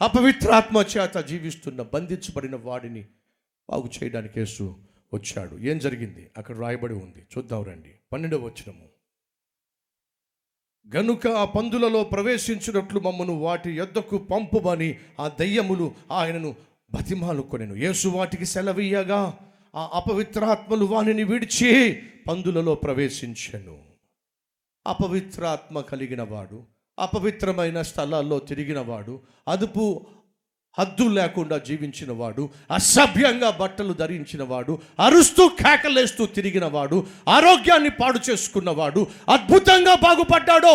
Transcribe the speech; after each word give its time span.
అపవిత్రాత్మ 0.00 0.84
చేత 0.96 1.18
జీవిస్తున్న 1.18 1.82
బంధించబడిన 1.82 2.56
వాడిని 2.56 3.06
బాగు 3.70 3.90
చేయడానికి 4.02 4.40
యేసు 4.40 4.76
వచ్చాడు. 5.14 5.56
ఏం 5.56 5.78
జరిగింది? 5.78 6.30
అక్కడ 6.38 6.58
రాయబడి 6.58 6.94
ఉంది. 6.94 7.26
చూద్దాం 7.38 7.62
రండి. 7.62 7.94
పన్నెండవ 8.12 8.38
వచ్చినము 8.38 8.88
గనుక 10.96 11.28
ఆ 11.28 11.44
పందులలో 11.44 12.04
ప్రవేశించినట్లు 12.04 13.00
మమ్మను 13.00 13.32
వాటి 13.32 13.70
యొద్దకు 13.70 14.18
పంపుమని 14.18 14.98
ఆ 15.20 15.28
దయ్యములు 15.28 15.94
ఆయనను 16.12 16.54
బతిమాలుకొనెను. 16.90 17.74
యేసు 17.74 18.08
వాటికి 18.08 18.46
సెలవీయగా 18.46 19.38
ఆ 19.74 19.90
అపవిత్రాత్మలు 19.94 20.84
వానిని 20.84 21.24
విడిచి 21.24 22.02
పందులలో 22.28 22.74
ప్రవేశించెను. 22.74 23.82
అపవిత్రాత్మ 24.86 25.80
కలిగిన 25.80 26.22
వాడు 26.22 26.79
అపవిత్రమైన 27.00 27.82
స్థలాల్లో 27.82 28.38
తిరిగినవాడు 28.38 29.14
అదుపు 29.48 29.84
హద్దు 30.78 31.08
లేకుండా 31.08 31.58
జీవించినవాడు 31.58 32.42
అసభ్యంగా 32.70 33.50
బట్టలు 33.50 33.92
ధరించినవాడు 33.92 34.74
అరుస్తూ 34.98 35.48
కేకలేస్తూ 35.60 36.26
తిరిగినవాడు 36.26 36.98
ఆరోగ్యాన్ని 37.28 37.90
పాడు 37.90 38.20
చేసుకున్నవాడు 38.30 39.00
అద్భుతంగా 39.28 39.94
బాగుపడ్డాడో! 39.94 40.74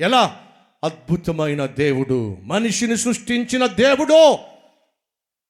ఎలా? 0.00 0.22
అద్భుతమైన 0.82 1.66
దేవుడు 1.66 2.18
మనిషిని 2.42 2.96
సృష్టించిన 2.96 3.66
దేవుడో! 3.66 4.22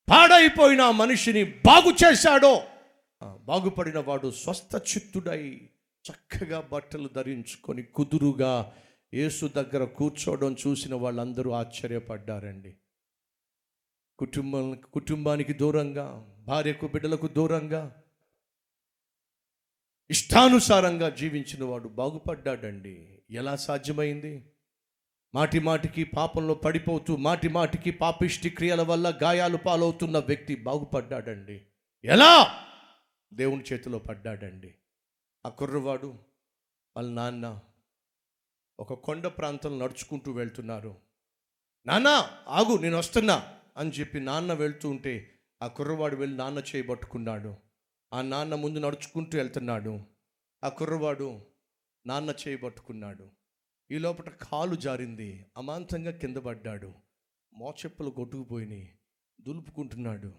పాడైపోయిన 0.09 0.91
మనిషిని 0.91 1.45
బాగు 1.67 1.93
చేశాడో! 2.05 2.55
బాగుపడినవాడు 3.47 4.31
స్వస్థ 4.41 4.75
చిత్తుడై 4.91 5.43
చక్కగా 6.05 6.65
బట్టలు 6.73 7.09
ధరించుకొని 7.17 7.83
కుదురుగా 7.95 8.53
యేసు 9.15 9.47
దగ్గర 9.47 9.85
కూర్చోవడం 9.85 10.57
చూసిన 10.67 10.95
వాళ్ళందరూ 10.95 11.51
ఆశ్చర్యపడ్డారండి. 11.51 12.77
కుటుంబం 14.19 14.81
కుటుంబానికి 14.93 15.53
దూరంగా 15.53 16.35
భార్యకు 16.39 16.89
బిడ్డలకు 16.89 17.29
దూరంగా 17.29 18.03
ఇష్టానుసారంగా 20.11 21.11
జీవించిన 21.11 21.65
వాడు 21.65 21.89
బాగుపడ్డాడండి. 21.89 23.23
ఎలా 23.31 23.57
సాధ్యమైంది? 23.57 24.53
మాటి 25.35 25.59
మాటికి 25.59 26.05
పాపంలో 26.05 26.55
పడిపోతూ 26.55 27.17
మాటి 27.17 27.49
మాటికి 27.49 27.91
పాపిష్టి 27.91 28.51
క్రియల 28.51 28.83
వల్ల 28.83 29.19
గాయాలు 29.23 29.57
పాలవుతున్న 29.57 30.19
వ్యక్తి 30.19 30.57
బాగుపడ్డాడండి. 30.57 31.67
ఎలా? 32.05 32.65
దేవుని 33.35 33.65
చేతిలో 33.73 33.99
పడ్డాడండి. 33.99 34.75
ఆ 35.47 35.49
కుర్రవాడు 35.49 36.19
వాళ్ళ 36.97 37.11
నాన్న 37.11 37.61
ఒక 38.81 38.93
కొండ 38.93 39.27
ప్రాంతం 39.27 39.79
నడుచుకుంటూ 39.79 40.33
వెళ్తున్నారు. 40.33 41.01
నాన్న 41.87 42.09
ఆగు 42.49 42.77
నేను 42.77 42.99
వస్తున్నా 42.99 43.61
అని 43.77 43.91
చెప్పి 43.91 44.21
నాన్న 44.21 44.53
వెళ్తూ 44.53 44.91
ఉంటే 44.91 45.39
ఆ 45.63 45.67
కుర్రవాడు 45.67 46.17
వెళ్ళి 46.17 46.37
నాన్న 46.37 46.59
చేయబట్టుకున్నాడు 46.59 47.57
ఆ 48.13 48.23
నాన్న 48.23 48.55
ముందు 48.55 48.79
నడుచుకుంటూ 48.79 49.39
వెళ్తున్నాడు. 49.39 50.01
ఆ 50.65 50.69
కుర్రవాడు 50.69 51.47
నాన్న 52.07 52.35
చేయబట్టుకున్నాడు 52.49 53.31
ఈ 53.91 53.99
లోపల 53.99 54.31
కాలు 54.31 54.75
జారింది. 54.75 55.47
అమాంతంగా 55.57 56.11
కింద 56.11 56.37
పడ్డాడు. 56.37 56.95
మోచెప్పలు 57.55 58.11
కొట్టుకుపోయినాయి. 58.11 58.99
దులుపుకుంటున్నాడు. 59.41 60.35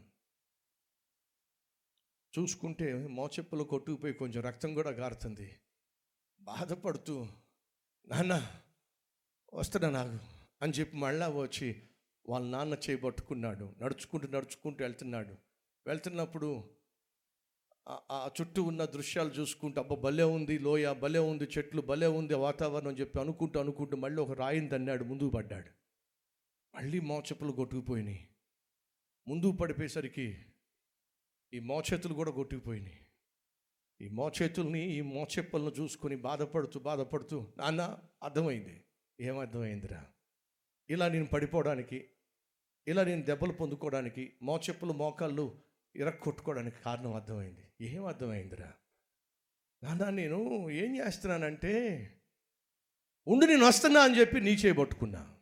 చూసుకుంటే 2.39 2.93
మోచెప్పలు 3.07 3.63
కొట్టుకుపోయి 3.63 4.13
కొంచెం 4.13 4.43
రక్తం 4.43 4.73
కూడా 4.73 4.89
గారుతుంది. 4.89 5.55
బాధపడుతూ 6.41 7.27
నాన్న 8.07 8.51
వస్తున్నా 9.53 9.89
నాకు 9.89 10.19
అని 10.61 10.73
చెప్పి 10.73 10.97
మళ్ళా 10.97 11.29
వచ్చి 11.29 11.83
వాళ్ళ 12.29 12.45
నాన్న 12.49 12.77
చేయబట్టుకున్నాడు 12.89 13.75
నడుచుకుంటూ 13.81 14.27
నడుచుకుంటూ 14.27 14.83
వెళ్తున్నాడు. 14.83 15.35
వెళ్తున్నప్పుడు 15.87 16.69
ఆ- 17.89 18.29
చుట్టూ 18.41 18.63
ఉన్న 18.63 18.85
దృశ్యాలు 18.85 19.29
చూసుకుంటూ 19.29 19.81
అబ్బా 19.81 19.95
భలే 19.95 20.23
ఉంది 20.23 20.59
లోయ 20.59 20.93
భలే 20.93 21.19
ఉంది 21.19 21.43
చెట్లు 21.43 21.81
భలే 21.81 22.07
ఉంది 22.07 22.33
వాతావరణం 22.33 22.91
చెప్పి 22.91 23.19
అనుకుంటూ 23.19 23.59
అనుకుంటూ 23.59 23.97
మళ్ళీ 23.97 24.21
ఒక 24.21 24.31
రాయిని 24.31 24.69
తన్నాడు 24.69 25.03
ముందుకు 25.03 25.29
పడ్డాడు. 25.29 25.69
మళ్ళీ 26.75 26.99
మోచెప్పులు 26.99 27.51
కొట్టుకుపోయినాయి. 27.51 28.29
ముందుకు 29.27 29.51
పడిపోయేసరికి 29.51 30.45
ఈ 31.53 31.59
మోచేతులు 31.59 32.13
కూడా 32.13 32.31
కొట్టుకుపోయినాయి. 32.31 33.05
ఈ 34.01 34.07
మోచేతుల్ని 34.07 34.81
ఈ 34.91 35.01
మోచెప్పలను 35.01 35.71
చూసుకొని 35.79 36.15
బాధపడుతూ 36.15 36.79
బాధపడుతూ 36.79 37.47
నాన్న 37.57 37.97
అర్థమైంది. 38.23 38.85
ఏమర్థమైందిరా 39.19 40.05
ఇలా 40.89 41.07
నేను 41.07 41.25
పడిపోవడానికి 41.25 42.09
ఇలా 42.87 43.03
నేను 43.03 43.23
దెబ్బలు 43.23 43.51
పొందుకోవడానికి 43.51 44.33
మోచెప్పులు 44.41 44.93
మోకాళ్ళు 44.93 45.61
ఇరక్కొట్టుకోవడానికి 45.95 46.77
కారణం 46.85 47.13
అర్థమైంది. 47.13 47.63
ఏం 47.81 48.05
అర్థమైందిరా? 48.05 48.73
నాన్న 49.83 50.09
నేను 50.09 50.69
ఏం 50.69 50.97
చేస్తున్నానంటే 50.97 51.73
ఉండి 53.27 53.47
నేను 53.47 53.65
వస్తున్నా 53.65 54.01
అని 54.01 54.19
చెప్పి 54.19 54.41
నీ 54.41 54.51
చేయి 54.51 54.73
పట్టుకున్నా. 54.73 55.35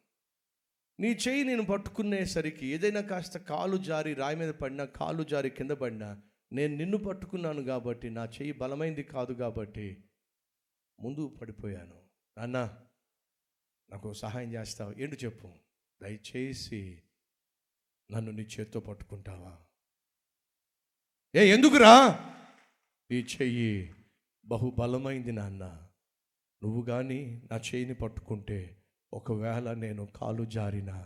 నీ 1.00 1.08
చేయి 1.08 1.44
నేను 1.44 1.64
పట్టుకునేసరికి 1.64 2.66
ఏదైనా 2.66 3.02
కాస్త 3.02 3.38
కాలు 3.38 3.78
జారి 3.78 4.14
రాయి 4.14 4.36
మీద 4.36 4.54
పడినా 4.54 4.86
కాలు 4.86 5.24
జారి 5.24 5.50
కింద 5.50 5.72
పడినా 5.72 6.22
నేను 6.52 6.76
నిన్ను 6.76 6.98
పట్టుకున్నాను 6.98 7.64
కాబట్టి 7.64 8.10
నా 8.10 8.26
చెయ్యి 8.26 8.52
బలమైంది 8.52 9.04
కాదు 9.04 9.34
కాబట్టి 9.34 10.04
ముందు 11.00 11.38
పడిపోయాను. 11.42 12.04
నాన్న 12.38 12.84
నాకు 13.90 14.14
సహాయం 14.14 14.54
చేస్తావు? 14.54 14.94
ఏంటి 14.98 15.26
చెప్పు? 15.26 15.54
దయచేసి 16.02 17.04
నన్ను 18.12 18.32
నీ 18.32 18.42
చేత్తో 18.42 18.80
పట్టుకుంటావా? 18.80 19.60
ఏ 21.36 21.54
ఎందుకురా? 21.54 22.10
నీ 23.12 23.18
చెయ్యి 23.18 23.94
బహుబలమైంది 24.46 25.32
నాన్న. 25.32 25.66
నువ్వు 26.64 26.82
కానీ 26.82 27.42
నా 27.52 27.58
చెయ్యిని 27.58 27.96
పట్టుకుంటే 27.96 28.84
ఒకవేళ 29.14 29.74
నేను 29.74 30.06
కాలు 30.06 30.46
జారిన 30.46 31.06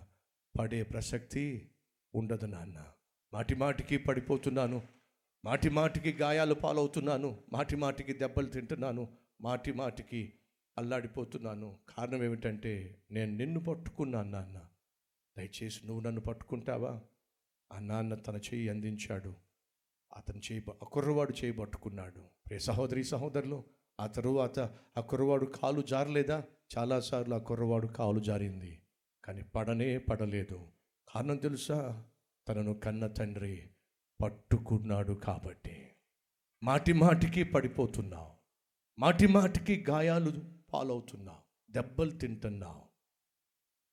పడే 0.60 0.84
ప్రసక్తి 0.84 1.76
ఉండదు 2.16 2.46
నాన్న. 2.46 2.92
మాటి 3.34 3.56
మాటికి 3.56 3.98
పడిపోతున్నాను. 3.98 5.01
మాటి 5.46 5.70
మాటికి 5.70 6.12
గాయాలు 6.12 6.54
పాలవుతున్నాను 6.54 7.40
మాటి 7.54 7.76
మాటికి 7.76 8.14
దెబ్బలు 8.14 8.46
తింటున్నాను 8.46 9.08
మాటి 9.42 9.74
మాటికి 9.74 10.34
అల్లాడిపోతున్నాను. 10.78 11.80
కారణం 11.98 12.24
ఏమిటంటే 12.24 12.98
నేను 13.12 13.32
నిన్ను 13.36 13.60
పట్టుకున్నాను 13.60 14.30
నాన్న. 14.30 14.62
దయచేసి 15.38 15.88
నువ్వు 15.88 16.04
నన్ను 16.04 16.22
పట్టుకుంటావా? 16.22 17.02
ఆ 17.74 17.80
నాన్న 17.80 18.16
తన 18.16 18.36
చేయి 18.38 18.70
అందించాడు. 18.70 19.34
అతను 20.18 20.38
చేయి 20.38 20.64
ఆ 20.70 20.86
కుర్రవాడు 20.86 21.34
చేయి 21.44 21.54
పట్టుకున్నాడు. 21.54 22.22
ప్రే 22.48 22.60
సహోదరి 22.60 23.04
సహోదరులు 23.04 23.64
ఆ 24.00 24.08
తరువాత 24.08 24.60
ఆ 24.98 25.02
కుర్రవాడు 25.02 25.46
కాలు 25.46 25.82
జారలేదా? 25.82 26.44
చాలాసార్లు 26.78 27.36
ఆ 27.36 27.38
కుర్రవాడు 27.38 27.88
కాలు 27.88 28.20
జారింది 28.20 28.82
కానీ 29.24 29.44
పడనే 29.44 29.98
పడలేదు. 29.98 30.68
కారణం 31.16 31.38
తెలుసా? 31.38 32.04
తనను 32.48 32.74
కన్న 32.74 33.08
తండ్రి 33.08 33.70
పట్టుకున్నాడు 34.22 35.14
కాబట్టి. 35.14 35.88
మాటి 36.64 36.94
మాటికి 36.94 37.44
పడిపోతున్నావు. 37.44 38.32
మాటి 39.00 39.28
మాటికి 39.28 39.86
గాయాలు 39.90 40.34
పాలవుతున్నావు. 40.74 41.72
దెబ్బలు 41.72 42.12
తింటున్నావు. 42.12 42.82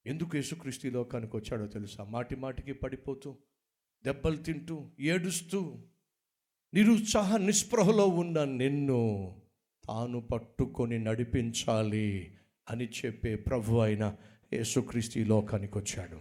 ఎందుకు 0.06 0.37
యేసుక్రీస్తు 0.37 0.87
ఈ 0.87 0.91
లోకానికి 0.91 1.37
వచ్చాడో 1.37 1.67
తెలుసా? 1.67 2.05
మాటి 2.05 2.37
మాటికి 2.37 2.72
పడిపోతూ 2.72 3.37
దెబ్బలు 4.05 4.37
తింటూ 4.37 4.91
ఏడుస్తూ 5.00 5.78
నిరుత్సాహ 6.75 7.37
నిస్పృహలో 7.37 8.06
ఉన్న 8.06 8.44
నిన్ను 8.44 9.34
తాను 9.88 10.21
పట్టుకొని 10.21 10.99
నడిపించాలి 10.99 12.37
అని 12.70 12.88
చెప్పే 12.88 13.35
ప్రభు 13.35 13.79
అయిన 13.79 14.17
యేసుక్రీస్తు 14.52 15.19
ఈ 15.19 15.25
లోకానికి 15.25 15.79
వచ్చాడు. 15.79 16.20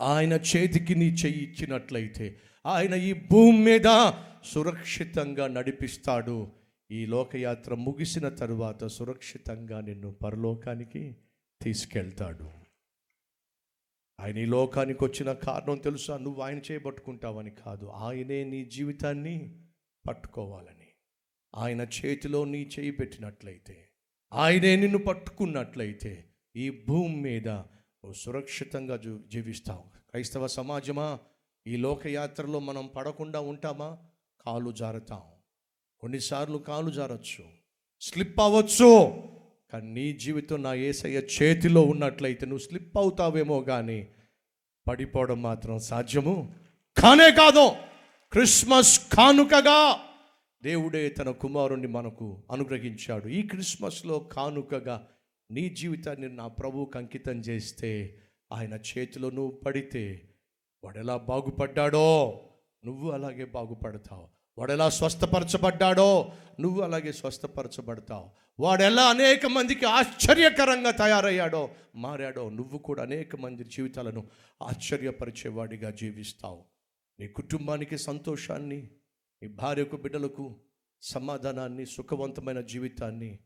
ఆయన 0.00 0.32
చేతికి 0.32 0.94
నీ 0.94 1.08
చెయ్యి 1.08 1.52
ఇచ్చినట్లయితే 1.52 2.36
ఆయన 2.66 2.94
ఈ 2.94 3.12
భూమి 3.12 3.58
మీద 3.58 4.12
సురక్షితంగా 4.44 5.48
నడిపిస్తాడు. 5.48 6.52
ఈ 6.90 7.06
లోకయాత్ర 7.06 7.74
ముగిసిన 7.74 8.28
తరువాత 8.28 8.86
సురక్షితంగా 8.86 9.80
నిన్ను 9.80 10.12
పరలోకానికి 10.12 11.16
తీసుకెళ్తాడు. 11.62 12.50
ఆయన 14.20 14.38
ఈ 14.38 14.44
లోకానికి 14.44 15.04
వచ్చిన 15.04 15.32
కారణం 15.32 15.78
తెలుసా? 15.78 16.18
నువ్వు 16.18 16.42
ఆయన 16.42 16.60
చేయబట్టుకుంటావని 16.72 17.50
కాదు. 17.50 17.86
ఆయనే 17.86 18.44
నీ 18.44 18.64
జీవితాన్ని 18.64 19.62
పట్టుకోవాలని. 20.08 20.86
ఆయన 21.56 21.80
చేతిలో 21.80 22.44
నీ 22.44 22.70
చేయి 22.78 22.90
పెట్టినట్లయితే 22.90 23.88
ఆయనే 24.32 24.76
నిన్ను 24.76 24.98
పట్టుకున్నట్లయితే 24.98 26.24
ఈ 26.56 26.84
భూమి 26.88 27.16
మీద 27.16 27.48
నువ్వు 28.06 28.20
సురక్షితంగా 28.20 28.96
జీ- 28.96 29.18
జీవిస్తావు 29.28 29.82
క్రైస్తవ 30.10 30.46
సమాజమా? 30.46 31.18
ఈ 31.66 31.76
లోకయాత్రలో 31.76 32.60
మనం 32.60 32.86
పడకుండా 32.96 33.40
ఉంటామా? 33.40 33.98
కాలు 34.46 34.72
జారుతాం. 34.72 35.20
కొన్నిసార్లు 36.00 36.58
కాలు 36.58 36.90
జారచ్చు. 36.90 37.44
స్లిప్ 38.00 38.40
అవ్వచ్చు. 38.40 39.22
కానీ 39.72 39.92
నీ 39.92 40.12
జీవితం 40.12 40.62
నా 40.62 40.74
ఏసయ్య 40.74 41.18
చేతిలో 41.18 41.82
ఉన్నట్లయితే 41.82 42.46
నువ్వు 42.46 42.68
స్లిప్ 42.68 42.98
అవుతావేమో 42.98 43.60
కానీ 43.60 44.08
పడిపోవడం 44.88 45.42
మాత్రం 45.42 45.78
సాధ్యము 45.78 46.54
కానే 46.96 47.30
కాదు. 47.30 47.72
క్రిస్మస్ 48.32 49.00
కానుకగా 49.12 50.00
దేవుడే 50.62 51.08
తన 51.08 51.30
కుమారుణ్ణి 51.30 51.86
మనకు 51.86 52.44
అనుగ్రహించాడు. 52.52 53.28
ఈ 53.28 53.42
క్రిస్మస్లో 53.42 54.18
కానుకగా 54.18 55.08
నీ 55.50 55.68
జీవితాన్ని 55.68 56.28
నా 56.28 56.48
ప్రభువుకు 56.48 56.98
అంకితం 56.98 57.40
చేస్తే 57.40 58.18
ఆయన 58.52 58.74
చేతిలో 58.74 59.30
నువ్వు 59.30 59.50
పడితే 59.50 60.34
వాడెలా 60.84 61.16
బాగుపడ్డాడో? 61.16 62.40
నువ్వు 62.84 63.10
అలాగే 63.10 63.44
బాగుపడతావు. 63.44 64.28
వాడెలా 64.58 64.90
స్వస్థపరచబడ్డాడో? 64.90 66.32
నువ్వు 66.60 66.80
అలాగే 66.80 67.12
స్వస్థపరచబడతావు. 67.12 68.30
వాడెలా 68.60 69.04
అనేక 69.04 69.46
మందికి 69.46 69.86
ఆశ్చర్యకరంగా 69.86 70.90
తయారయ్యాడో? 70.90 71.70
మారాడో? 71.94 72.50
నువ్వు 72.50 72.78
కూడా 72.78 73.02
అనేక 73.02 73.36
మంది 73.36 73.64
జీవితాలను 73.64 74.26
ఆశ్చర్యపరిచేవాడిగా 74.62 75.90
జీవిస్తావు. 75.90 76.64
నీ 77.20 77.28
కుటుంబానికి 77.28 77.98
సంతోషాన్ని 77.98 78.90
నీ 79.42 79.48
భార్యకు 79.48 79.96
బిడ్డలకు 79.96 80.56
సమాధానాన్ని 81.02 81.86
సుఖవంతమైన 81.86 82.60
జీవితాన్ని 82.60 83.38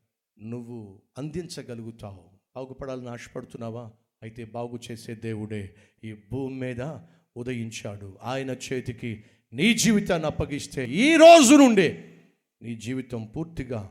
నువ్వు 0.43 1.03
అందించగలుగుతావు. 1.19 2.31
బాగుపడాలని 2.57 3.09
ఆశపడుతున్నావా? 3.09 3.91
అయితే 4.23 4.45
బాగు 4.45 4.79
చేసే 4.91 5.15
దేవుడే 5.15 5.75
ఈ 6.05 6.15
భూమి 6.33 6.55
మీద 6.55 6.99
ఉదయించాడు. 7.37 8.19
ఆయన 8.23 8.51
చేతికి 8.51 9.25
నీ 9.53 9.75
జీవితాన్ని 9.75 10.27
అప్పగిస్తే 10.27 10.87
ఈ 10.87 11.17
రోజు 11.17 11.55
నుండే 11.55 12.15
నీ 12.63 12.75
జీవితం 12.75 13.25
పూర్తిగా 13.25 13.91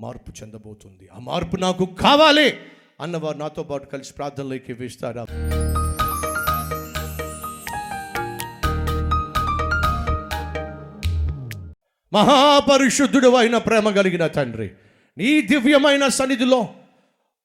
మార్పు 0.00 0.32
చెందబోతుంది. 0.42 1.08
ఆ 1.08 1.18
మార్పు 1.18 1.56
నాకు 1.56 1.84
కావాలి 1.84 2.54
అన్నవారు 3.00 3.38
నాతో 3.38 3.62
పాటు 3.62 3.86
కలిసి 3.86 4.14
ప్రార్థనలోకి 4.14 4.72
వేస్తారా? 4.72 5.26
మహాపరిశుద్ధుడు 12.12 13.28
అయిన 13.28 13.58
ప్రేమ 13.58 13.90
కలిగిన 13.90 14.26
తండ్రి 14.26 14.70
నీ 15.18 15.40
దివ్యమైన 15.40 16.08
సన్నిధిలో 16.08 16.68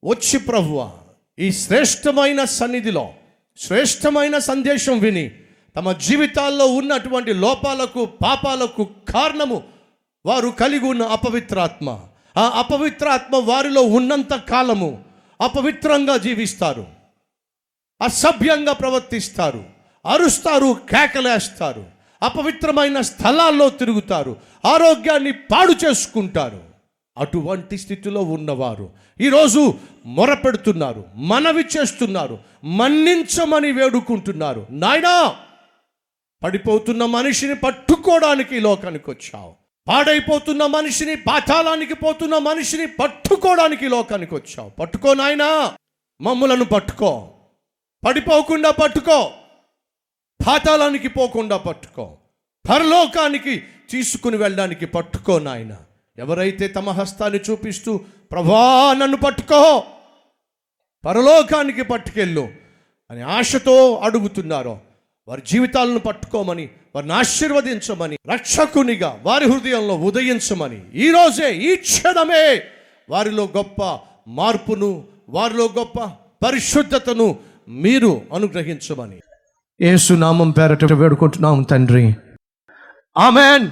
వచ్చి 0.06 0.40
ప్రభువ. 0.40 0.92
ఈ 1.40 1.52
శ్రేష్టమైన 1.52 2.44
సన్నిధిలో 2.44 3.10
శ్రేష్టమైన 3.58 4.38
సందేశం 4.38 5.00
విని 5.00 5.32
తమ 5.76 5.92
జీవితాల్లో 5.92 6.66
ఉన్నటువంటి 6.66 7.34
లోపాలకు 7.34 8.06
పాపాలకు 8.06 8.84
కారణము 8.84 9.64
వారు 10.26 10.50
కలిగి 10.50 10.86
ఉన్న 10.86 11.02
అపవిత్రాత్మ. 11.02 11.90
ఆ 12.38 12.50
అపవిత్రాత్మ 12.60 13.36
వారిలో 13.36 13.82
ఉన్నంత 13.82 14.34
కాలము 14.36 15.04
అపవిత్రంగా 15.42 16.18
జీవిస్తారు. 16.18 16.88
అసభ్యంగా 18.04 18.74
ప్రవర్తిస్తారు. 18.74 19.66
అరుస్తారు 20.06 20.78
కేకలేస్తారు. 20.90 21.86
అపవిత్రమైన 22.24 23.02
స్థలాల్లో 23.02 23.70
తిరుగుతారు. 23.70 24.36
ఆరోగ్యాన్ని 24.66 25.32
పాడు 25.32 25.74
చేసుకుంటారు. 25.86 26.67
అటువంటి 27.18 27.78
స్థితిలో 27.78 28.22
ఉన్నవారు. 28.22 28.90
ఈరోజు 29.22 29.74
మొరపెడుతున్నారు 30.06 31.06
మనవి 31.16 31.66
చేస్తున్నారు 31.78 32.40
మన్నించమని 32.64 33.72
వేడుకుంటున్నారు. 33.72 34.68
నాయనా 34.70 35.36
పడిపోతున్న 36.44 37.06
మనిషిని 37.06 37.56
పట్టుకోవడానికి 37.56 38.58
ఈ 38.58 38.60
లోకానికి 38.60 39.10
వచ్చావు. 39.10 39.54
పాడైపోతున్న 39.88 40.66
మనిషిని 40.66 41.16
పాతాళానికి 41.16 41.94
పోతున్న 41.94 42.38
మనిషిని 42.38 42.88
పట్టుకోవడానికి 42.88 43.86
ఈ 43.86 43.90
లోకానికి 43.90 44.36
వచ్చావు. 44.36 44.70
పట్టుకో 44.70 45.14
నాయనా 45.14 45.74
మమ్ములను 46.22 46.66
పట్టుకో. 46.66 47.30
పడిపోకుండా 48.06 48.72
పట్టుకో. 48.72 49.32
పాతాళానికి 50.48 51.08
పోకుండా 51.08 51.58
పట్టుకో. 51.58 52.18
పరలోకానికి 52.70 53.64
తీసుకుని 53.90 54.38
వెళ్ళడానికి 54.38 54.86
పట్టుకో 54.86 55.40
నాయనా. 55.40 55.78
ఎవరైతే 56.18 56.68
తమ 56.68 56.90
హస్తాన్ని 56.90 57.40
చూపిస్తూ 57.50 58.00
ప్రభా 58.32 58.94
నన్ను 58.94 59.18
పట్టుకో 59.18 59.84
పరలోకానికి 61.06 61.82
పట్టుకెళ్ళు 61.82 62.48
అని 63.12 63.22
ఆశతో 63.22 63.96
అడుగుతున్నారో 63.96 64.80
వారి 65.28 65.42
జీవితాలను 65.48 66.00
పట్టుకోమని 66.00 66.70
వారిని 66.96 67.14
ఆశీర్వదించమని 67.14 68.18
రక్షకునిగా 68.34 69.20
వారి 69.24 69.46
హృదయంలో 69.46 69.96
ఉదయించమని 69.96 70.92
ఈరోజే 70.94 71.54
ఈ 71.54 71.76
క్షణమే 71.76 72.64
వారిలో 73.10 73.50
గొప్ప 73.58 74.00
మార్పును 74.28 75.04
వారిలో 75.30 75.70
గొప్ప 75.78 76.00
పరిశుద్ధతను 76.46 77.40
మీరు 77.68 78.22
అనుగ్రహించమని. 78.34 79.20
ఏసునామం 79.82 80.52
పేరట 80.52 80.94
వేడుకుంటున్నాం 80.94 81.64
తండ్రి. 81.64 82.16
ఆమెన్. 83.18 83.72